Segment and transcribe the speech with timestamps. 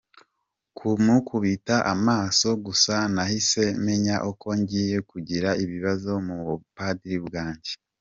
[0.77, 7.71] Kumukubita amaso gusa, nahise menya ko ngiye kugira ibibazo mu bupadiri bwanjye.